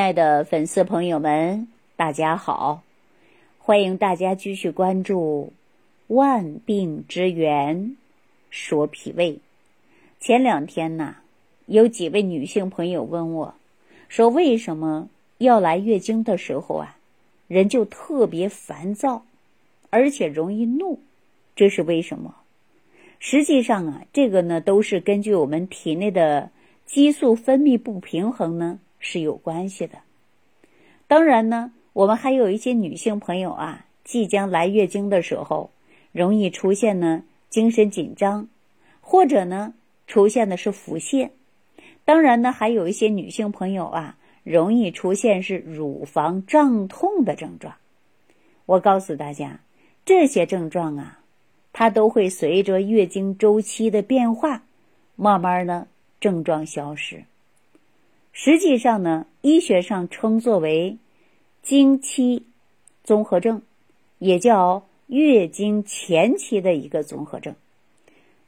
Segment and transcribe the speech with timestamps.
[0.00, 2.82] 亲爱的粉丝朋友们，大家好！
[3.58, 5.52] 欢迎大家继续关注
[6.14, 7.98] 《万病之源
[8.48, 9.34] 说脾胃》。
[10.18, 11.16] 前两天呢，
[11.66, 13.54] 有几位女性朋友问我，
[14.08, 16.96] 说为什么要来月经的时候啊，
[17.46, 19.26] 人就特别烦躁，
[19.90, 20.98] 而且容易怒，
[21.54, 22.36] 这是为什么？
[23.18, 26.50] 实际上啊，这个呢，都是根据我们体内的
[26.86, 28.78] 激素分泌不平衡呢。
[29.00, 29.98] 是有关系的。
[31.08, 35.70] 当然呢，我们还有一些女性朋友啊，即将来月经的时候，
[36.12, 38.46] 容易出现呢精神紧张，
[39.00, 39.74] 或者呢
[40.06, 41.30] 出现的是腹泻。
[42.04, 47.74] 当然呢，还有一些女性朋友啊，容易出现是乳房胀痛的症状。
[48.66, 49.60] 我告诉大家，
[50.04, 51.18] 这些症状啊，
[51.72, 54.62] 它都会随着月经周期的变化，
[55.16, 55.88] 慢慢呢
[56.20, 57.24] 症状消失。
[58.32, 60.96] 实际上呢，医学上称作为
[61.62, 62.46] 经期
[63.02, 63.60] 综合症，
[64.18, 67.54] 也叫月经前期的一个综合症。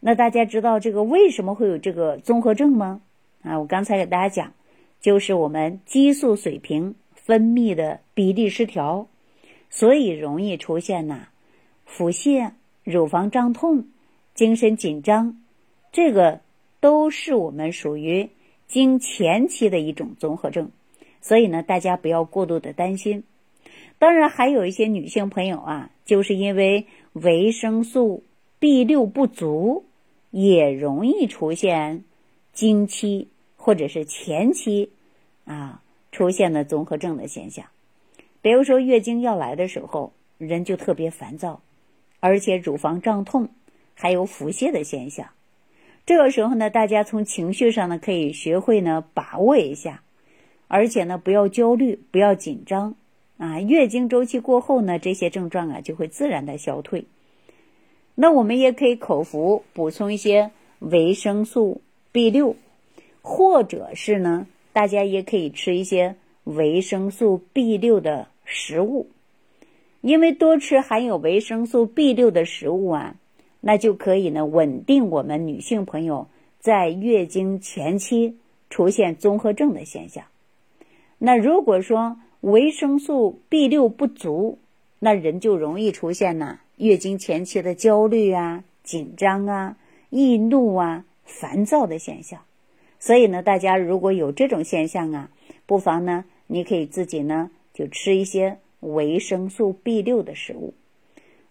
[0.00, 3.02] 那大家知道这个为什么会有这个综合症吗？
[3.42, 4.52] 啊，我刚才给大家讲，
[5.00, 9.08] 就是我们激素水平分泌的比例失调，
[9.68, 11.28] 所以容易出现呐
[11.84, 12.52] 腹泻、
[12.84, 13.88] 乳房胀痛、
[14.34, 15.42] 精神紧张，
[15.90, 16.40] 这个
[16.80, 18.30] 都是我们属于。
[18.72, 20.70] 经前期的一种综合症，
[21.20, 23.22] 所以呢，大家不要过度的担心。
[23.98, 28.24] 当然，还有一些女性朋友啊，就是因为维生素
[28.58, 29.84] B 六不足，
[30.30, 32.04] 也容易出现
[32.54, 34.90] 经期或者是前期
[35.44, 37.66] 啊出现的综合症的现象。
[38.40, 41.60] 比如说，月经要来的时候，人就特别烦躁，
[42.20, 43.50] 而且乳房胀痛，
[43.92, 45.28] 还有腹泻的现象。
[46.04, 50.02] 这个时候呢，大家从情绪上呢可以学会呢把握一下，
[50.66, 52.96] 而且呢不要焦虑，不要紧张
[53.38, 53.60] 啊。
[53.60, 57.04] 月经周期过后呢，这些症状啊就会自然的消退。
[58.16, 61.80] 那我们也可以口服补充一些维生素
[62.10, 62.56] B 六，
[63.22, 69.08] 或者是呢，大家也可以吃一些维生素 B 六的食物，
[70.00, 73.14] 因为多吃含有维生素 B 六的食物啊。
[73.64, 76.26] 那就可以呢，稳定我们女性朋友
[76.58, 78.36] 在月经前期
[78.68, 80.24] 出现综合症的现象。
[81.18, 84.58] 那如果说维生素 B 六不足，
[84.98, 89.76] 那人就容易出现呢月经前期的焦虑啊、紧张啊、
[90.10, 92.40] 易怒啊、烦躁的现象。
[92.98, 95.30] 所以呢，大家如果有这种现象啊，
[95.66, 100.74] 不妨呢，你可以自己呢就吃一些维生素 B 六的食物。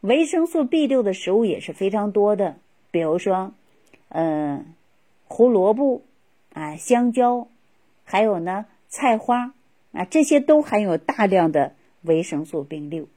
[0.01, 2.57] 维生素 B 六的食物也是非常多的，
[2.89, 3.53] 比如说，
[4.09, 4.73] 嗯，
[5.25, 6.01] 胡萝卜
[6.53, 7.47] 啊，香蕉，
[8.03, 9.53] 还有呢，菜花
[9.91, 13.07] 啊，这些都含有大量的维生素 B 六。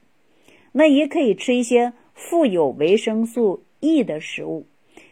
[0.71, 4.67] 那也可以吃一些富有维生素 E 的食物，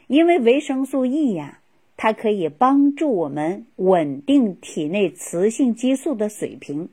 [0.05, 1.59] 因为维生素 E 呀，
[1.97, 6.89] 它可以帮助我们稳定体内雌性激素的水平，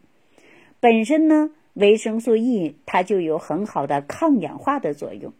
[0.80, 1.50] 本身呢。
[1.80, 5.32] 维生素 E 它就有很好的抗氧化的作用，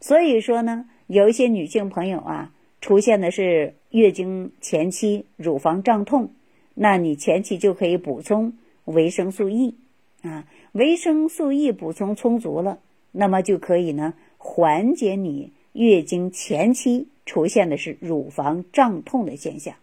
[0.00, 6.30] 所以说呢，有一些女性朋友啊，出现的是月经前期乳房胀痛，
[6.74, 8.52] 那你前期就可以补充
[8.84, 9.74] 维生素 E
[10.22, 12.78] 啊，维生素 E 补充充足了，
[13.10, 19.74] 那么就可以呢缓解你月经前期出现的是乳房胀痛的现象，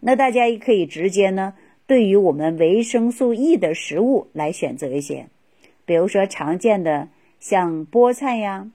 [0.00, 1.52] 那大家也可以直接呢。
[1.86, 5.28] 对于我们维生素 E 的食物来选择一些，
[5.84, 7.08] 比如说常见的
[7.40, 8.70] 像菠菜呀，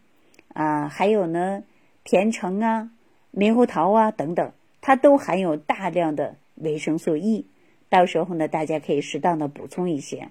[0.53, 1.63] 啊，还有呢
[2.03, 2.91] 甜橙啊、
[3.33, 7.47] 猕猴桃啊等等，它都含有大量的维生素 E。
[7.89, 10.29] 到时候呢，大家可以适当的补充一些，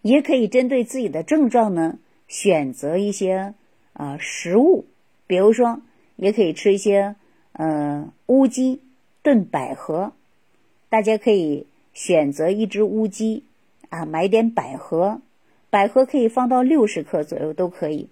[0.00, 3.52] 也可以针对自己的症状呢选择一些
[3.92, 4.86] 啊食物，
[5.26, 5.82] 比如说
[6.16, 7.14] 也可以吃一些
[7.52, 8.80] 呃乌鸡
[9.22, 10.14] 炖百合，
[10.88, 11.66] 大家可以。
[11.92, 13.44] 选择一只乌鸡，
[13.88, 15.20] 啊，买点百合，
[15.70, 18.08] 百合可以放到六十克左右都可以，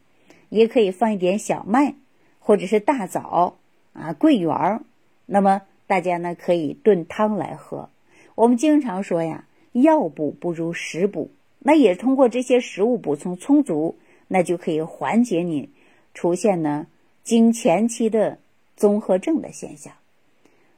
[0.48, 1.94] 也可以放一点小麦，
[2.40, 3.58] 或者是大枣，
[3.92, 4.82] 啊，桂圆儿。
[5.26, 7.88] 那么大家呢可以炖汤来喝。
[8.34, 13.96] 我们经常说呀，药补不如食补，那也通过这些食物补充充足，
[14.28, 15.70] 那就可以缓解你
[16.14, 16.86] 出现呢
[17.22, 18.38] 经前期的
[18.76, 19.92] 综合症的现象。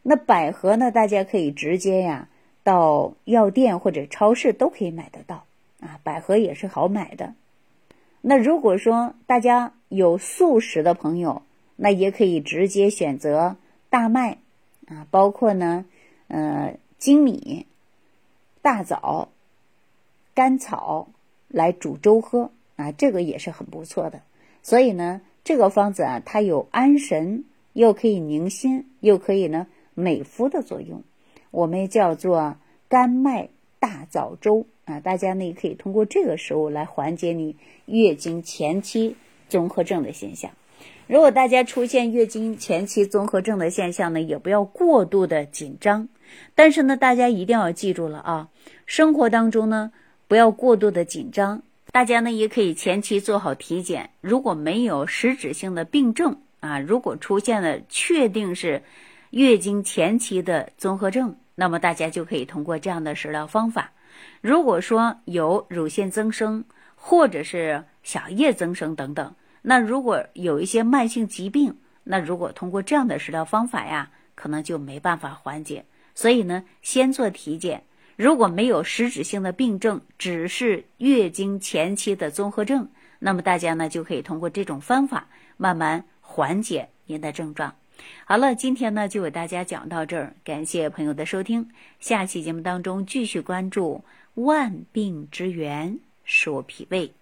[0.02, 2.28] 那百合呢，大家可以直接呀。
[2.62, 5.44] 到药店或者超市都可以买得到
[5.80, 7.34] 啊，百合也是好买的。
[8.20, 11.42] 那如果说大家有素食的朋友，
[11.76, 13.56] 那也可以直接选择
[13.88, 14.38] 大麦
[14.86, 15.86] 啊，包括呢，
[16.28, 17.66] 呃，精米，
[18.60, 19.30] 大枣、
[20.34, 21.08] 甘草
[21.48, 24.20] 来煮粥喝啊，这个也是很不错的。
[24.62, 31.02] 所以呢，这个方子啊，它有安神，又可以宁心，又可以呢美肤的作用。
[31.50, 32.56] 我们叫做
[32.88, 33.48] 甘麦
[33.78, 37.56] 大枣粥啊，大家呢也可以通过这个食物来缓解你
[37.86, 39.16] 月经前期
[39.48, 40.50] 综合症的现象。
[41.06, 46.08] 如果大家出现月经前期综合症的现象呢，也不要过度的紧张。
[46.54, 48.48] 但是呢，大家一定要记住了啊，
[48.86, 49.90] 生活当中呢
[50.28, 51.62] 不要过度的紧张。
[51.90, 58.84] 大家呢也可以前期做好体检，如果没有实质性的病症啊，如果出现了确定是
[59.30, 63.92] 月经前期的综合症，那么大家就可以通过这样的食疗方法。
[64.40, 66.64] 如果说有乳腺增生
[66.96, 69.34] 或者是小叶增生等等。
[69.60, 75.84] 那如果有一些慢性疾病，那如果通过这样的食疗方法呀，可能就没办法缓解。
[76.14, 77.84] 所以呢，先做体检，
[78.16, 85.28] 如果没有实质性的病症，只是月经前期的综合症，那么大家呢就可以通过这种方法
[85.58, 87.74] 慢慢缓解您的症状。
[88.26, 91.68] 好了，今天呢就给大家讲到这儿，感谢朋友的收听。
[91.98, 94.04] 下期节目当中继续关注
[94.34, 97.12] 万病之源，说脾胃。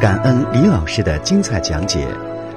[0.00, 2.06] 感恩李老师的精彩讲解。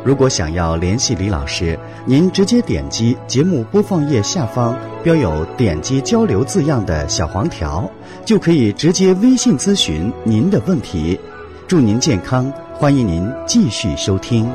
[0.06, 7.90] 如果想要联系李老师，您直接点击节目播放页下方标有“点击交流”字样的小黄条，
[8.24, 11.20] 就可以直接微信咨询您的问题。
[11.68, 14.50] 祝您健康，欢迎您继续收听。